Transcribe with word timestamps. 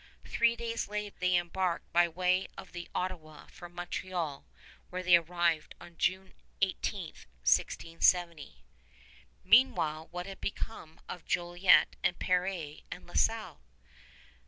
Three 0.25 0.55
days 0.55 0.87
late, 0.87 1.19
they 1.19 1.35
embarked 1.35 1.93
by 1.93 2.07
way 2.09 2.47
of 2.57 2.71
the 2.71 2.89
Ottawa 2.95 3.45
for 3.51 3.69
Montreal, 3.69 4.47
where 4.89 5.03
they 5.03 5.15
arrived 5.15 5.75
on 5.79 5.95
June 5.99 6.33
18, 6.59 7.05
1670. 7.45 8.63
Meanwhile, 9.43 10.07
what 10.09 10.25
had 10.25 10.41
become 10.41 11.01
of 11.07 11.27
Jolliet 11.27 11.97
and 12.03 12.17
Peré 12.17 12.81
and 12.89 13.05
La 13.05 13.13
Salle? 13.13 13.61